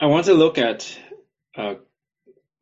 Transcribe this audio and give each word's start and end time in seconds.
I 0.00 0.06
want 0.06 0.26
to 0.26 0.34
look 0.34 0.58
at 0.58 0.96
uh, 1.56 1.74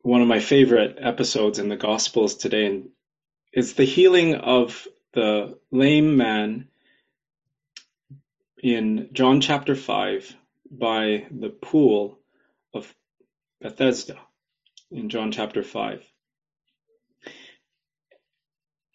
one 0.01 0.23
of 0.23 0.27
my 0.27 0.39
favorite 0.39 0.97
episodes 0.99 1.59
in 1.59 1.69
the 1.69 1.75
Gospels 1.75 2.33
today, 2.33 2.65
and 2.65 2.89
it's 3.53 3.73
the 3.73 3.83
healing 3.83 4.33
of 4.33 4.87
the 5.13 5.59
lame 5.69 6.17
man 6.17 6.67
in 8.63 9.09
John 9.13 9.39
chapter 9.39 9.75
5 9.75 10.35
by 10.71 11.27
the 11.29 11.49
pool 11.49 12.17
of 12.73 12.91
Bethesda 13.61 14.17
in 14.89 15.09
John 15.09 15.31
chapter 15.31 15.61
5. 15.61 16.03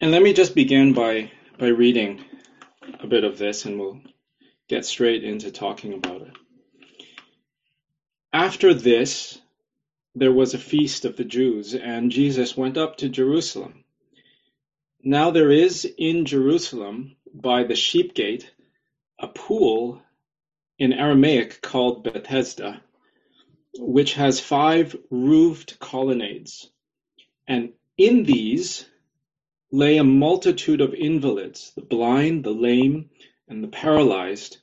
And 0.01 0.11
let 0.11 0.21
me 0.21 0.33
just 0.33 0.53
begin 0.53 0.91
by, 0.91 1.31
by 1.57 1.67
reading 1.67 2.25
a 2.99 3.07
bit 3.07 3.23
of 3.23 3.37
this, 3.37 3.63
and 3.63 3.79
we'll 3.79 4.01
get 4.67 4.85
straight 4.85 5.23
into 5.23 5.49
talking 5.49 5.93
about 5.93 6.23
it. 6.23 6.33
After 8.33 8.73
this, 8.73 9.39
there 10.15 10.33
was 10.33 10.55
a 10.55 10.59
feast 10.59 11.05
of 11.05 11.17
the 11.17 11.23
Jews, 11.23 11.75
and 11.75 12.11
Jesus 12.11 12.57
went 12.57 12.77
up 12.77 12.97
to 12.97 13.07
Jerusalem. 13.07 13.83
Now 15.03 15.29
there 15.29 15.51
is 15.51 15.85
in 15.85 16.25
Jerusalem, 16.25 17.15
by 17.31 17.63
the 17.63 17.75
sheep 17.75 18.15
gate, 18.15 18.51
a 19.19 19.27
pool 19.27 20.01
in 20.79 20.93
Aramaic 20.93 21.61
called 21.61 22.03
Bethesda, 22.03 22.81
which 23.77 24.15
has 24.15 24.39
five 24.39 24.95
roofed 25.11 25.77
colonnades. 25.77 26.71
And 27.47 27.73
in 27.99 28.23
these 28.23 28.89
lay 29.71 29.97
a 29.97 30.03
multitude 30.03 30.81
of 30.81 30.95
invalids, 30.95 31.71
the 31.75 31.81
blind, 31.81 32.43
the 32.43 32.51
lame, 32.51 33.11
and 33.47 33.63
the 33.63 33.67
paralyzed. 33.67 34.57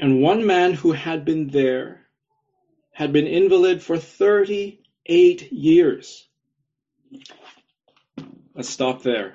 And 0.00 0.22
one 0.22 0.46
man 0.46 0.72
who 0.72 0.92
had 0.92 1.26
been 1.26 1.48
there 1.48 2.06
had 2.90 3.12
been 3.12 3.26
invalid 3.26 3.82
for 3.82 3.98
38 3.98 5.52
years. 5.52 6.26
Let's 8.54 8.70
stop 8.70 9.02
there. 9.02 9.34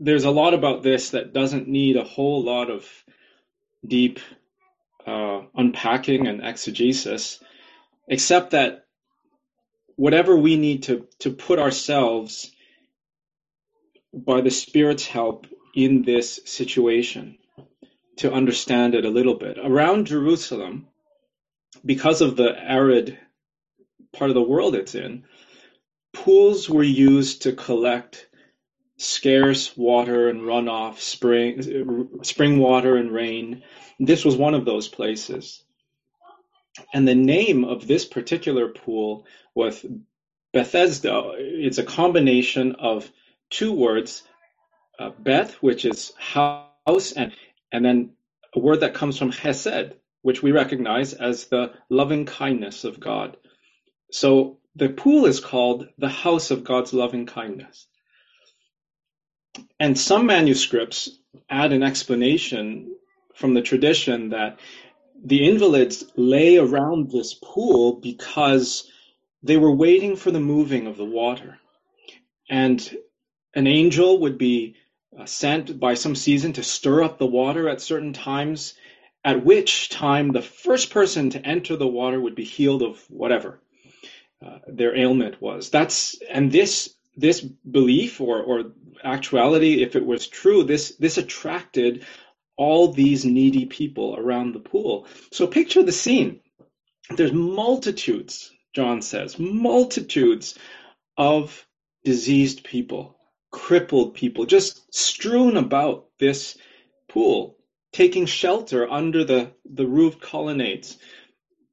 There's 0.00 0.24
a 0.24 0.32
lot 0.32 0.52
about 0.52 0.82
this 0.82 1.10
that 1.10 1.32
doesn't 1.32 1.68
need 1.68 1.96
a 1.96 2.02
whole 2.02 2.42
lot 2.42 2.70
of 2.70 2.84
deep 3.86 4.18
uh, 5.06 5.42
unpacking 5.54 6.26
and 6.26 6.44
exegesis, 6.44 7.38
except 8.08 8.50
that 8.50 8.86
whatever 9.94 10.36
we 10.36 10.56
need 10.56 10.82
to, 10.84 11.06
to 11.20 11.30
put 11.30 11.60
ourselves 11.60 12.50
by 14.12 14.40
the 14.40 14.50
Spirit's 14.50 15.06
help 15.06 15.46
in 15.76 16.02
this 16.02 16.40
situation 16.46 17.38
to 18.16 18.32
understand 18.32 18.94
it 18.94 19.04
a 19.04 19.10
little 19.10 19.34
bit. 19.34 19.58
Around 19.58 20.06
Jerusalem, 20.06 20.88
because 21.84 22.20
of 22.20 22.36
the 22.36 22.54
arid 22.56 23.18
part 24.12 24.30
of 24.30 24.34
the 24.34 24.42
world 24.42 24.74
it's 24.74 24.94
in, 24.94 25.24
pools 26.12 26.70
were 26.70 26.84
used 26.84 27.42
to 27.42 27.52
collect 27.52 28.28
scarce 28.96 29.76
water 29.76 30.28
and 30.28 30.42
runoff, 30.42 31.00
spring, 31.00 32.22
spring 32.22 32.58
water 32.58 32.96
and 32.96 33.10
rain. 33.12 33.62
This 33.98 34.24
was 34.24 34.36
one 34.36 34.54
of 34.54 34.64
those 34.64 34.88
places. 34.88 35.62
And 36.92 37.06
the 37.06 37.14
name 37.14 37.64
of 37.64 37.86
this 37.86 38.04
particular 38.04 38.68
pool 38.68 39.26
was 39.54 39.84
Bethesda. 40.52 41.32
It's 41.36 41.78
a 41.78 41.84
combination 41.84 42.76
of 42.76 43.10
two 43.50 43.72
words, 43.72 44.22
uh, 44.98 45.10
Beth, 45.18 45.54
which 45.54 45.84
is 45.84 46.12
house, 46.16 47.12
and 47.16 47.32
and 47.74 47.84
then 47.84 48.10
a 48.54 48.60
word 48.60 48.80
that 48.80 48.94
comes 48.94 49.18
from 49.18 49.32
Hesed, 49.32 49.96
which 50.22 50.44
we 50.44 50.52
recognize 50.52 51.12
as 51.12 51.46
the 51.46 51.72
loving 51.90 52.24
kindness 52.24 52.84
of 52.84 53.00
God. 53.00 53.36
So 54.12 54.58
the 54.76 54.90
pool 54.90 55.26
is 55.26 55.40
called 55.40 55.88
the 55.98 56.08
house 56.08 56.52
of 56.52 56.62
God's 56.62 56.92
loving 56.92 57.26
kindness. 57.26 57.88
And 59.80 59.98
some 59.98 60.26
manuscripts 60.26 61.10
add 61.50 61.72
an 61.72 61.82
explanation 61.82 62.94
from 63.34 63.54
the 63.54 63.62
tradition 63.62 64.28
that 64.28 64.60
the 65.24 65.44
invalids 65.44 66.04
lay 66.14 66.58
around 66.58 67.10
this 67.10 67.34
pool 67.34 67.94
because 68.00 68.88
they 69.42 69.56
were 69.56 69.74
waiting 69.74 70.14
for 70.14 70.30
the 70.30 70.38
moving 70.38 70.86
of 70.86 70.96
the 70.96 71.04
water. 71.04 71.58
And 72.48 72.96
an 73.52 73.66
angel 73.66 74.20
would 74.20 74.38
be 74.38 74.76
sent 75.24 75.78
by 75.78 75.94
some 75.94 76.14
season 76.14 76.52
to 76.54 76.62
stir 76.62 77.02
up 77.02 77.18
the 77.18 77.26
water 77.26 77.68
at 77.68 77.80
certain 77.80 78.12
times, 78.12 78.74
at 79.24 79.44
which 79.44 79.88
time 79.88 80.32
the 80.32 80.42
first 80.42 80.90
person 80.90 81.30
to 81.30 81.46
enter 81.46 81.76
the 81.76 81.86
water 81.86 82.20
would 82.20 82.34
be 82.34 82.44
healed 82.44 82.82
of 82.82 83.02
whatever 83.08 83.60
uh, 84.44 84.58
their 84.66 84.96
ailment 84.96 85.40
was. 85.40 85.70
That's 85.70 86.18
and 86.30 86.50
this 86.50 86.94
this 87.16 87.40
belief 87.40 88.20
or, 88.20 88.42
or 88.42 88.72
actuality, 89.02 89.82
if 89.82 89.96
it 89.96 90.04
was 90.04 90.26
true, 90.26 90.64
this 90.64 90.96
this 90.96 91.18
attracted 91.18 92.04
all 92.56 92.92
these 92.92 93.24
needy 93.24 93.66
people 93.66 94.16
around 94.16 94.52
the 94.52 94.60
pool. 94.60 95.06
So 95.32 95.46
picture 95.46 95.82
the 95.82 95.92
scene. 95.92 96.40
There's 97.10 97.32
multitudes, 97.32 98.50
John 98.74 99.02
says, 99.02 99.38
multitudes 99.38 100.58
of 101.16 101.66
diseased 102.04 102.64
people 102.64 103.18
crippled 103.54 104.14
people 104.14 104.44
just 104.46 104.92
strewn 104.92 105.56
about 105.56 106.06
this 106.18 106.58
pool, 107.08 107.56
taking 107.92 108.26
shelter 108.26 108.90
under 108.90 109.24
the, 109.24 109.52
the 109.64 109.86
roofed 109.86 110.20
colonnades 110.20 110.98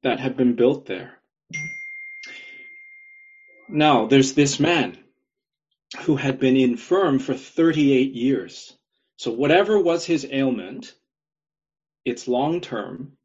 that 0.04 0.20
had 0.20 0.36
been 0.36 0.54
built 0.54 0.86
there. 0.86 1.18
Now, 3.68 4.06
there's 4.06 4.34
this 4.34 4.60
man 4.60 4.96
who 6.02 6.14
had 6.14 6.38
been 6.38 6.56
infirm 6.56 7.18
for 7.18 7.34
38 7.34 8.12
years. 8.14 8.72
So, 9.16 9.32
whatever 9.32 9.76
was 9.80 10.06
his 10.06 10.24
ailment, 10.30 10.94
it's 12.04 12.28
long 12.28 12.60
term, 12.60 13.16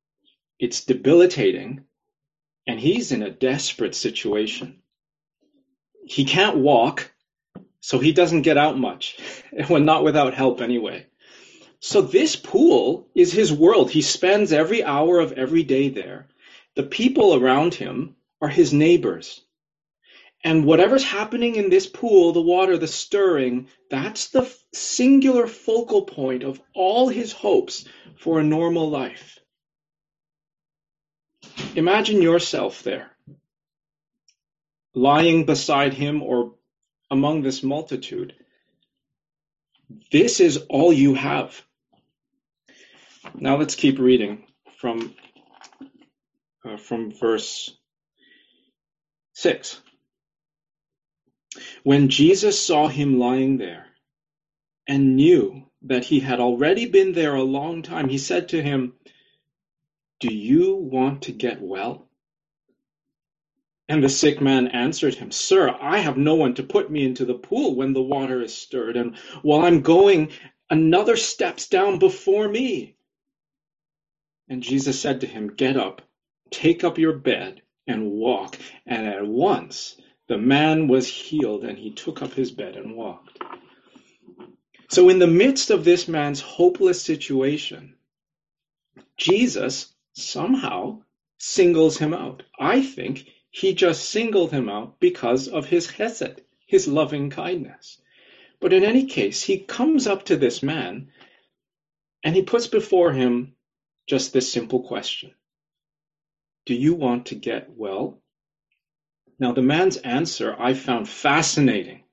it's 0.57 0.84
debilitating, 0.84 1.85
and 2.66 2.79
he's 2.79 3.12
in 3.12 3.22
a 3.22 3.29
desperate 3.29 3.94
situation. 3.94 4.81
He 6.06 6.25
can't 6.25 6.57
walk, 6.57 7.12
so 7.88 8.00
he 8.00 8.12
doesn't 8.12 8.42
get 8.42 8.58
out 8.58 8.78
much, 8.78 9.18
when 9.70 9.86
not 9.86 10.03
without 10.03 10.34
help 10.34 10.59
anyway. 10.59 11.06
So 11.80 12.02
this 12.02 12.36
pool 12.36 13.08
is 13.16 13.31
his 13.31 13.53
world. 13.53 13.90
He 13.90 14.02
spends 14.02 14.52
every 14.52 14.84
hour 14.84 15.22
of 15.22 15.31
every 15.31 15.64
day 15.64 15.88
there. 15.88 16.28
The 16.75 16.84
people 16.84 17.34
around 17.34 17.75
him 17.75 18.18
are 18.42 18.50
his 18.50 18.74
neighbors. 18.74 19.42
And 20.44 20.66
whatever's 20.66 21.06
happening 21.06 21.56
in 21.56 21.70
this 21.70 21.88
pool, 21.88 22.34
the 22.34 22.42
water, 22.42 22.78
the 22.78 22.88
stirring, 22.88 23.70
that's 23.90 24.31
the 24.31 24.54
singular 24.74 25.48
focal 25.48 26.02
point 26.02 26.44
of 26.44 26.59
all 26.75 27.08
his 27.08 27.31
hopes 27.31 27.86
for 28.18 28.38
a 28.38 28.44
normal 28.44 28.90
life. 28.90 29.40
Imagine 31.74 32.22
yourself 32.22 32.84
there, 32.84 33.09
lying 34.94 35.46
beside 35.46 35.94
him 35.94 36.22
or 36.22 36.56
among 37.12 37.41
this 37.41 37.63
multitude. 37.63 38.34
This 40.12 40.40
is 40.40 40.57
all 40.69 40.94
you 40.94 41.13
have. 41.16 41.62
Now 43.35 43.57
let's 43.57 43.75
keep 43.75 44.00
reading 44.00 44.45
from 44.79 45.16
uh, 46.66 46.78
from 46.78 47.12
verse 47.13 47.75
6. 49.34 49.81
When 51.84 52.09
Jesus 52.09 52.63
saw 52.63 52.88
him 52.88 53.19
lying 53.19 53.57
there 53.57 53.88
and 54.88 55.16
knew 55.16 55.66
that 55.84 56.06
he 56.06 56.19
had 56.19 56.39
already 56.39 56.88
been 56.88 57.13
there 57.13 57.35
a 57.35 57.44
long 57.44 57.81
time, 57.84 58.09
he 58.09 58.18
said 58.18 58.50
to 58.50 58.62
him, 58.62 58.94
Do 60.19 60.33
you 60.33 60.75
want 60.75 61.24
to 61.24 61.31
get 61.31 61.62
well? 61.62 62.06
And 63.89 64.04
the 64.04 64.10
sick 64.10 64.42
man 64.42 64.68
answered 64.68 65.16
him, 65.16 65.31
Sir, 65.31 65.75
I 65.81 66.00
have 66.00 66.18
no 66.18 66.36
one 66.36 66.54
to 66.56 66.63
put 66.63 66.92
me 66.92 67.06
into 67.06 67.24
the 67.25 67.36
pool 67.36 67.75
when 67.75 67.94
the 67.94 68.01
water 68.01 68.42
is 68.42 68.54
stirred, 68.54 68.98
and 68.98 69.16
while 69.44 69.62
I'm 69.66 69.81
going, 69.81 70.31
another 70.69 71.16
steps 71.16 71.68
down 71.69 71.98
before 71.98 72.50
me. 72.50 72.95
And 74.50 74.62
Jesus 74.62 75.00
said 75.00 75.22
to 75.22 75.28
him, 75.28 75.56
Get 75.56 75.78
up, 75.78 76.01
take 76.51 76.84
up 76.84 76.98
your 76.98 77.13
bed, 77.13 77.62
and 77.88 78.12
walk. 78.12 78.57
And 78.86 79.07
at 79.07 79.25
once 79.25 79.95
the 80.28 80.38
man 80.38 80.88
was 80.90 81.07
healed, 81.07 81.63
and 81.63 81.78
he 81.78 81.92
took 81.92 82.22
up 82.22 82.33
his 82.33 82.51
bed 82.51 82.75
and 82.75 82.95
walked. 82.95 83.40
So, 84.90 85.10
in 85.10 85.19
the 85.19 85.28
midst 85.28 85.69
of 85.69 85.86
this 85.86 86.07
man's 86.07 86.42
hopeless 86.42 87.01
situation, 87.01 87.95
Jesus 89.18 89.94
somehow 90.13 91.01
singles 91.40 91.98
him 91.98 92.13
out. 92.13 92.44
I 92.60 92.81
think 92.81 93.28
he 93.57 93.74
just 93.74 94.12
singled 94.12 94.51
him 94.51 94.69
out 94.69 95.00
because 95.00 95.48
of 95.48 95.65
his 95.65 95.89
hesed, 95.89 96.42
his 96.68 96.88
loving 96.88 97.31
kindness. 97.31 98.00
But 98.59 98.71
in 98.71 98.83
any 98.83 99.06
case, 99.06 99.42
he 99.42 99.57
comes 99.57 100.06
up 100.06 100.25
to 100.25 100.38
this 100.38 100.62
man 100.62 101.07
and 102.24 102.36
he 102.36 102.44
puts 102.44 102.68
before 102.68 103.13
him 103.13 103.56
just 104.06 104.31
this 104.31 104.51
simple 104.51 104.81
question 104.81 105.31
Do 106.68 106.75
you 106.75 106.94
want 106.94 107.25
to 107.27 107.36
get 107.36 107.71
well? 107.75 108.21
Now, 109.39 109.54
the 109.54 109.63
man's 109.63 109.98
answer 109.98 110.56
I 110.59 110.75
found 110.75 111.09
fascinating 111.09 112.04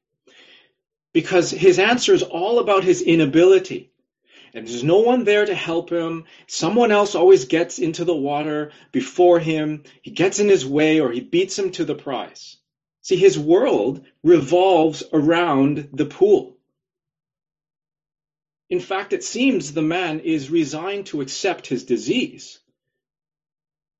because 1.12 1.50
his 1.50 1.78
answer 1.78 2.14
is 2.14 2.22
all 2.22 2.58
about 2.58 2.84
his 2.84 3.02
inability. 3.02 3.92
And 4.54 4.68
there's 4.68 4.84
no 4.84 5.00
one 5.00 5.24
there 5.24 5.44
to 5.44 5.54
help 5.54 5.90
him. 5.90 6.26
Someone 6.46 6.92
else 6.92 7.16
always 7.16 7.46
gets 7.46 7.80
into 7.80 8.04
the 8.04 8.14
water 8.14 8.70
before 8.92 9.40
him. 9.40 9.82
He 10.00 10.12
gets 10.12 10.38
in 10.38 10.48
his 10.48 10.64
way 10.64 11.00
or 11.00 11.10
he 11.10 11.20
beats 11.20 11.58
him 11.58 11.72
to 11.72 11.84
the 11.84 11.96
prize. 11.96 12.56
See, 13.00 13.16
his 13.16 13.36
world 13.36 14.04
revolves 14.22 15.02
around 15.12 15.88
the 15.92 16.06
pool. 16.06 16.56
In 18.70 18.78
fact, 18.78 19.12
it 19.12 19.24
seems 19.24 19.72
the 19.72 19.82
man 19.82 20.20
is 20.20 20.50
resigned 20.50 21.06
to 21.06 21.20
accept 21.20 21.66
his 21.66 21.84
disease. 21.84 22.60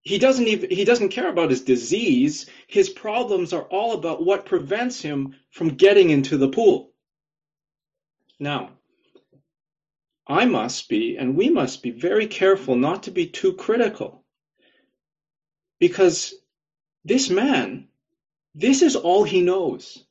He 0.03 0.19
doesn't 0.19 0.47
even 0.47 0.71
he 0.71 0.85
doesn't 0.85 1.09
care 1.09 1.29
about 1.29 1.51
his 1.51 1.63
disease. 1.63 2.47
His 2.67 2.89
problems 2.89 3.53
are 3.53 3.63
all 3.63 3.93
about 3.93 4.25
what 4.25 4.47
prevents 4.47 5.03
him 5.03 5.35
from 5.51 5.77
getting 5.77 6.11
into 6.11 6.37
the 6.37 6.49
pool. 6.49 6.93
Now, 8.39 8.71
I 10.27 10.47
must 10.47 10.89
be, 10.89 11.17
and 11.17 11.37
we 11.37 11.51
must 11.51 11.83
be 11.83 11.91
very 11.91 12.27
careful 12.27 12.77
not 12.77 13.03
to 13.05 13.11
be 13.11 13.27
too 13.27 13.53
critical. 13.53 14.25
Because 15.79 16.35
this 17.05 17.29
man, 17.29 17.89
this 18.55 18.81
is 18.81 18.97
all 18.97 19.25
he 19.25 19.43
knows. 19.43 20.05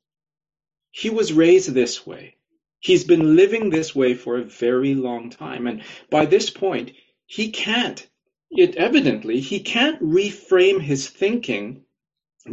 He 0.92 1.10
was 1.10 1.34
raised 1.34 1.70
this 1.74 2.06
way. 2.06 2.36
He's 2.80 3.04
been 3.04 3.36
living 3.36 3.70
this 3.70 3.96
way 3.96 4.14
for 4.14 4.38
a 4.38 4.44
very 4.44 4.94
long 4.94 5.30
time. 5.30 5.66
And 5.66 5.84
by 6.10 6.26
this 6.26 6.50
point, 6.50 6.92
he 7.26 7.50
can't, 7.50 8.08
it 8.52 8.76
evidently, 8.76 9.40
he 9.40 9.62
can't 9.62 10.02
reframe 10.02 10.82
his 10.82 11.10
thinking 11.10 11.86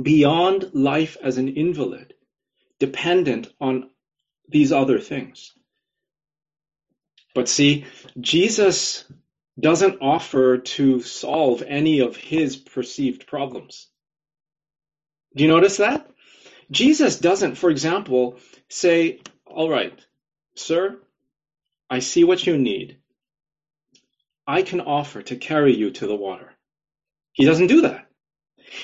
beyond 0.03 0.71
life 0.73 1.17
as 1.21 1.37
an 1.37 1.49
invalid, 1.49 2.15
dependent 2.79 3.53
on 3.61 3.91
these 4.49 4.73
other 4.73 5.01
things. 5.01 5.53
But 7.35 7.49
see, 7.49 7.87
Jesus 8.21 9.05
doesn't 9.59 9.99
offer 10.01 10.59
to 10.59 11.01
solve 11.03 11.63
any 11.63 12.01
of 12.01 12.17
his 12.17 12.57
perceived 12.57 13.27
problems. 13.27 13.89
Do 15.37 15.45
you 15.45 15.49
notice 15.51 15.77
that? 15.77 16.11
Jesus 16.71 17.19
doesn't, 17.19 17.57
for 17.57 17.71
example, 17.71 18.39
say, 18.69 19.21
All 19.47 19.69
right, 19.69 19.99
Sir, 20.55 20.99
I 21.89 22.01
see 22.01 22.25
what 22.25 22.47
you 22.47 22.57
need. 22.57 22.99
I 24.47 24.63
can 24.63 24.81
offer 24.81 25.23
to 25.23 25.37
carry 25.37 25.77
you 25.77 25.91
to 25.93 26.07
the 26.07 26.17
water. 26.17 26.53
He 27.33 27.45
doesn't 27.45 27.69
do 27.69 27.83
that. 27.83 28.07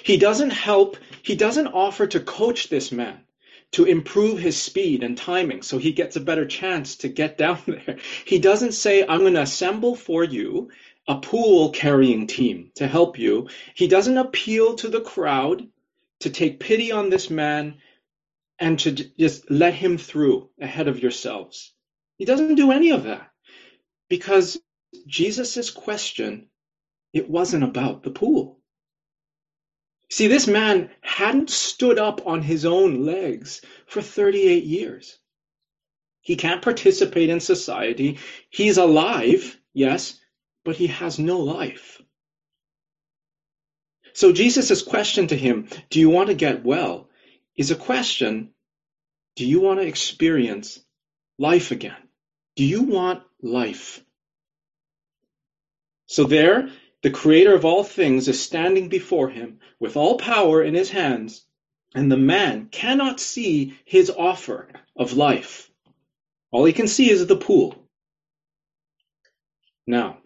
He 0.02 0.16
doesn't 0.16 0.50
help, 0.50 0.96
he 1.22 1.34
doesn't 1.34 1.69
offer 1.69 2.06
to 2.08 2.20
coach 2.20 2.69
this 2.69 2.93
man 2.93 3.25
to 3.72 3.84
improve 3.84 4.38
his 4.38 4.56
speed 4.56 5.02
and 5.02 5.18
timing 5.18 5.62
so 5.62 5.78
he 5.78 5.92
gets 5.92 6.16
a 6.16 6.20
better 6.20 6.46
chance 6.46 6.96
to 6.96 7.08
get 7.08 7.38
down 7.44 7.58
there. 7.66 7.98
He 8.24 8.38
doesn't 8.38 8.72
say, 8.72 9.02
I'm 9.06 9.20
going 9.20 9.34
to 9.34 9.42
assemble 9.42 9.96
for 9.96 10.24
you 10.24 10.70
a 11.08 11.20
pool 11.20 11.70
carrying 11.70 12.26
team 12.26 12.72
to 12.76 12.86
help 12.86 13.18
you. 13.18 13.48
He 13.74 13.86
doesn't 13.86 14.18
appeal 14.18 14.74
to 14.76 14.88
the 14.88 15.00
crowd 15.00 15.68
to 16.20 16.30
take 16.30 16.60
pity 16.60 16.90
on 16.90 17.10
this 17.10 17.30
man 17.30 17.76
and 18.58 18.78
to 18.80 18.92
just 18.92 19.50
let 19.50 19.74
him 19.74 19.98
through 19.98 20.48
ahead 20.60 20.88
of 20.88 21.00
yourselves. 21.00 21.72
He 22.16 22.24
doesn't 22.24 22.54
do 22.54 22.72
any 22.72 22.90
of 22.90 23.04
that 23.04 23.30
because 24.08 24.58
Jesus' 25.06 25.70
question, 25.70 26.48
it 27.12 27.28
wasn't 27.28 27.64
about 27.64 28.02
the 28.02 28.10
pool. 28.10 28.56
See, 30.08 30.29
this 30.29 30.47
man 30.47 30.91
hadn't 31.00 31.50
stood 31.50 31.99
up 31.99 32.26
on 32.26 32.43
his 32.43 32.64
own 32.64 33.05
legs 33.05 33.61
for 33.87 34.00
38 34.00 34.64
years. 34.64 35.19
He 36.20 36.37
can't 36.37 36.62
participate 36.62 37.29
in 37.29 37.41
society. 37.41 38.19
He's 38.50 38.79
alive, 38.79 39.58
yes, 39.73 40.19
but 40.64 40.76
he 40.76 40.88
has 40.88 41.19
no 41.19 41.38
life. 41.38 42.03
So 44.12 44.32
Jesus' 44.32 44.82
question 44.82 45.26
to 45.29 45.37
him, 45.37 45.69
do 45.91 46.00
you 46.00 46.08
want 46.08 46.29
to 46.29 46.35
get 46.35 46.64
well, 46.64 47.08
is 47.56 47.70
a 47.70 47.76
question, 47.76 48.50
do 49.37 49.44
you 49.44 49.61
want 49.61 49.79
to 49.81 49.87
experience 49.87 50.81
life 51.38 51.70
again? 51.70 52.08
Do 52.56 52.64
you 52.64 52.82
want 52.82 53.23
life? 53.43 54.03
So 56.06 56.25
there, 56.25 56.70
the 57.06 57.12
creator 57.12 57.55
of 57.55 57.64
all 57.64 57.85
things 57.85 58.26
is 58.26 58.43
standing 58.43 58.88
before 58.88 59.31
him 59.31 59.61
with 59.79 59.97
all 59.97 60.19
power 60.19 60.61
in 60.61 60.75
his 60.75 60.91
hands, 60.91 61.47
and 61.94 62.11
the 62.11 62.17
man 62.17 62.67
cannot 62.73 63.20
see 63.20 63.79
his 63.85 64.11
offer 64.11 64.69
of 64.97 65.12
life. 65.12 65.70
All 66.50 66.64
he 66.64 66.73
can 66.73 66.88
see 66.88 67.08
is 67.08 67.25
the 67.25 67.37
pool. 67.37 67.88
Now, 69.87 70.19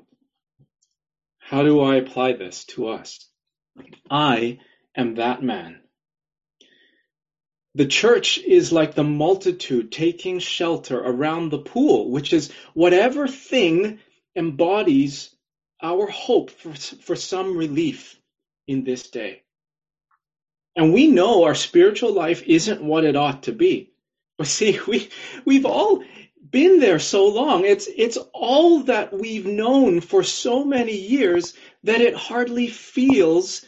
how 1.38 1.64
do 1.64 1.80
I 1.80 1.96
apply 1.96 2.32
this 2.32 2.64
to 2.72 2.88
us? 2.88 3.28
I 4.10 4.60
am 4.96 5.16
that 5.16 5.42
man. 5.42 5.82
The 7.74 7.88
church 7.88 8.38
is 8.38 8.72
like 8.72 8.94
the 8.94 9.04
multitude 9.04 9.92
taking 9.92 10.38
shelter 10.38 10.98
around 10.98 11.50
the 11.50 11.58
pool, 11.58 12.10
which 12.10 12.32
is 12.32 12.50
whatever 12.72 13.28
thing 13.28 13.98
embodies 14.34 15.36
our 15.82 16.06
hope 16.06 16.50
for, 16.50 16.74
for 16.74 17.16
some 17.16 17.56
relief 17.56 18.20
in 18.66 18.84
this 18.84 19.10
day. 19.10 19.42
And 20.76 20.92
we 20.92 21.08
know 21.08 21.44
our 21.44 21.54
spiritual 21.54 22.12
life 22.12 22.42
isn't 22.46 22.82
what 22.82 23.04
it 23.04 23.16
ought 23.16 23.44
to 23.44 23.52
be. 23.52 23.92
But 24.38 24.46
see, 24.46 24.78
we, 24.86 25.10
we've 25.44 25.66
all 25.66 26.02
been 26.50 26.80
there 26.80 26.98
so 26.98 27.28
long. 27.28 27.64
It's, 27.64 27.88
it's 27.96 28.18
all 28.32 28.80
that 28.84 29.12
we've 29.12 29.46
known 29.46 30.00
for 30.00 30.22
so 30.22 30.64
many 30.64 30.96
years 30.96 31.54
that 31.84 32.00
it 32.00 32.14
hardly 32.14 32.66
feels 32.66 33.64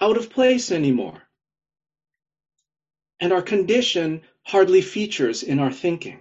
out 0.00 0.16
of 0.16 0.30
place 0.30 0.72
anymore. 0.72 1.22
And 3.20 3.32
our 3.32 3.42
condition 3.42 4.22
hardly 4.42 4.82
features 4.82 5.42
in 5.42 5.58
our 5.58 5.72
thinking. 5.72 6.20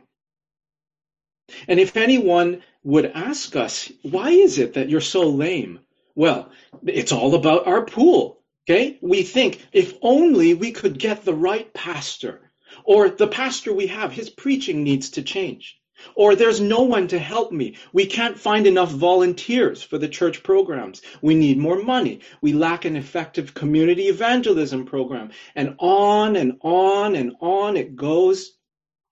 And 1.68 1.80
if 1.80 1.98
anyone 1.98 2.64
would 2.84 3.06
ask 3.06 3.56
us, 3.56 3.92
why 4.02 4.30
is 4.30 4.60
it 4.60 4.74
that 4.74 4.90
you're 4.90 5.02
so 5.02 5.30
lame? 5.30 5.80
Well, 6.16 6.52
it's 6.86 7.12
all 7.12 7.34
about 7.36 7.68
our 7.68 7.86
pool. 7.86 8.40
Okay? 8.66 8.98
We 9.02 9.24
think 9.24 9.66
if 9.72 9.94
only 10.02 10.54
we 10.54 10.72
could 10.72 10.98
get 10.98 11.26
the 11.26 11.34
right 11.34 11.74
pastor, 11.74 12.52
or 12.86 13.10
the 13.10 13.28
pastor 13.28 13.74
we 13.74 13.88
have, 13.88 14.12
his 14.12 14.30
preaching 14.30 14.84
needs 14.84 15.12
to 15.12 15.22
change, 15.22 15.80
or 16.16 16.36
there's 16.36 16.60
no 16.60 16.82
one 16.82 17.08
to 17.10 17.20
help 17.20 17.52
me. 17.52 17.78
We 17.94 18.06
can't 18.06 18.40
find 18.40 18.66
enough 18.66 18.92
volunteers 18.92 19.84
for 19.84 19.98
the 19.98 20.08
church 20.08 20.44
programs. 20.44 21.02
We 21.22 21.36
need 21.36 21.58
more 21.58 21.82
money. 21.82 22.22
We 22.42 22.54
lack 22.54 22.86
an 22.86 22.96
effective 22.96 23.54
community 23.54 24.08
evangelism 24.08 24.86
program. 24.86 25.32
And 25.56 25.76
on 25.80 26.36
and 26.36 26.58
on 26.62 27.16
and 27.16 27.36
on 27.40 27.78
it 27.78 27.96
goes. 27.96 28.58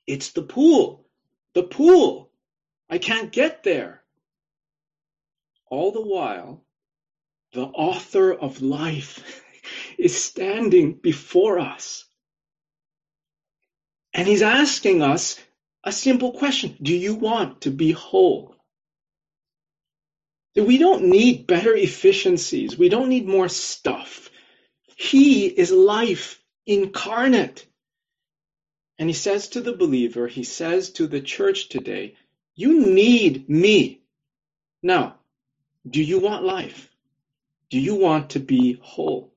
It's 0.08 0.32
the 0.32 0.42
pool. 0.42 1.06
The 1.54 1.64
pool. 1.64 2.31
I 2.92 2.98
can't 2.98 3.32
get 3.32 3.64
there. 3.64 4.04
All 5.68 5.94
the 5.94 6.02
while, 6.02 6.66
the 7.54 7.64
author 7.64 8.34
of 8.34 8.62
life 8.62 9.42
is 9.98 10.22
standing 10.22 10.96
before 10.96 11.58
us. 11.58 12.04
And 14.14 14.28
he's 14.28 14.42
asking 14.42 15.02
us 15.02 15.40
a 15.86 15.94
simple 15.94 16.34
question 16.34 16.76
Do 16.82 16.94
you 16.94 17.16
want 17.16 17.62
to 17.62 17.72
be 17.72 17.94
whole? 17.94 18.58
We 20.54 20.78
don't 20.78 21.06
need 21.06 21.48
better 21.48 21.74
efficiencies. 21.74 22.78
We 22.78 22.90
don't 22.90 23.08
need 23.08 23.26
more 23.26 23.48
stuff. 23.48 24.30
He 24.98 25.48
is 25.48 25.72
life 25.72 26.44
incarnate. 26.66 27.66
And 29.00 29.10
he 29.10 29.14
says 29.14 29.48
to 29.50 29.62
the 29.62 29.78
believer, 29.78 30.28
he 30.28 30.44
says 30.44 30.90
to 30.92 31.08
the 31.08 31.22
church 31.22 31.70
today, 31.70 32.18
you 32.62 32.86
need 32.86 33.50
me. 33.50 34.02
Now, 34.84 35.16
do 35.90 36.02
you 36.02 36.20
want 36.20 36.44
life? 36.44 36.90
Do 37.72 37.80
you 37.80 37.96
want 37.96 38.32
to 38.32 38.40
be 38.40 38.80
whole? 38.82 39.34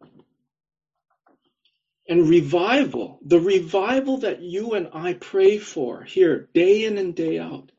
And 2.07 2.29
revival, 2.29 3.19
the 3.25 3.41
revival 3.41 4.19
that 4.19 4.43
you 4.43 4.75
and 4.75 4.89
I 4.93 5.15
pray 5.15 5.59
for 5.59 6.03
here 6.05 6.51
day 6.53 6.85
in 6.85 6.99
and 6.99 7.15
day 7.15 7.39
out, 7.39 7.73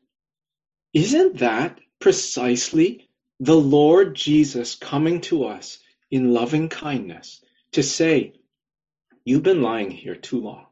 isn't 0.92 1.38
that 1.38 1.78
precisely 2.00 3.08
the 3.38 3.56
Lord 3.56 4.14
Jesus 4.16 4.74
coming 4.74 5.20
to 5.22 5.44
us 5.44 5.78
in 6.10 6.32
loving 6.32 6.68
kindness 6.68 7.40
to 7.72 7.82
say, 7.82 8.32
You've 9.24 9.42
been 9.42 9.62
lying 9.62 9.90
here 9.90 10.14
too 10.14 10.40
long. 10.40 10.66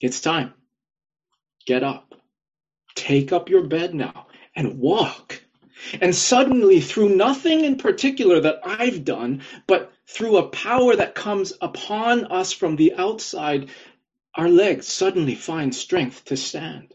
It's 0.00 0.20
time. 0.20 0.52
Get 1.64 1.84
up. 1.84 2.12
Take 2.94 3.32
up 3.32 3.48
your 3.48 3.64
bed 3.64 3.94
now 3.94 4.26
and 4.54 4.78
walk. 4.78 5.42
And 6.00 6.14
suddenly, 6.14 6.80
through 6.80 7.16
nothing 7.16 7.64
in 7.64 7.76
particular 7.76 8.40
that 8.40 8.60
I've 8.64 9.04
done, 9.04 9.42
but 9.66 9.92
through 10.06 10.36
a 10.36 10.48
power 10.48 10.94
that 10.96 11.14
comes 11.14 11.52
upon 11.60 12.26
us 12.26 12.52
from 12.52 12.76
the 12.76 12.94
outside, 12.94 13.70
our 14.34 14.48
legs 14.48 14.86
suddenly 14.86 15.34
find 15.34 15.74
strength 15.74 16.26
to 16.26 16.36
stand. 16.36 16.94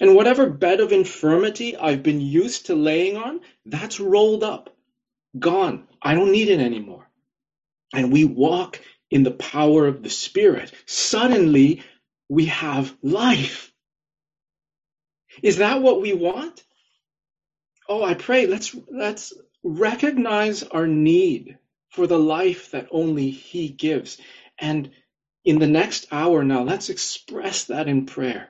And 0.00 0.14
whatever 0.14 0.48
bed 0.48 0.80
of 0.80 0.92
infirmity 0.92 1.76
I've 1.76 2.02
been 2.02 2.20
used 2.20 2.66
to 2.66 2.74
laying 2.74 3.16
on, 3.16 3.40
that's 3.66 4.00
rolled 4.00 4.44
up, 4.44 4.74
gone. 5.38 5.88
I 6.00 6.14
don't 6.14 6.32
need 6.32 6.48
it 6.48 6.60
anymore. 6.60 7.08
And 7.94 8.12
we 8.12 8.24
walk 8.24 8.80
in 9.10 9.22
the 9.24 9.30
power 9.32 9.86
of 9.86 10.02
the 10.02 10.10
Spirit. 10.10 10.72
Suddenly, 10.86 11.82
we 12.28 12.46
have 12.46 12.96
life. 13.02 13.71
Is 15.42 15.58
that 15.58 15.82
what 15.82 16.00
we 16.02 16.12
want? 16.12 16.62
Oh, 17.88 18.02
I 18.04 18.14
pray 18.14 18.46
let's 18.46 18.74
let's 18.90 19.32
recognize 19.62 20.62
our 20.62 20.86
need 20.86 21.58
for 21.90 22.06
the 22.06 22.18
life 22.18 22.70
that 22.72 22.88
only 22.90 23.30
he 23.30 23.68
gives. 23.68 24.18
And 24.58 24.90
in 25.44 25.58
the 25.58 25.66
next 25.68 26.06
hour 26.12 26.44
now, 26.44 26.62
let's 26.62 26.88
express 26.90 27.64
that 27.66 27.88
in 27.88 28.06
prayer. 28.06 28.48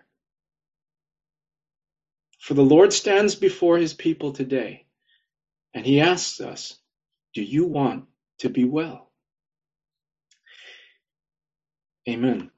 For 2.41 2.55
the 2.55 2.65
Lord 2.65 2.93
stands 2.93 3.35
before 3.35 3.79
his 3.79 3.95
people 3.95 4.33
today, 4.33 4.87
and 5.75 5.87
he 5.87 6.01
asks 6.01 6.41
us, 6.41 6.79
Do 7.35 7.43
you 7.43 7.67
want 7.67 8.07
to 8.41 8.51
be 8.51 8.65
well? 8.65 9.11
Amen. 12.09 12.51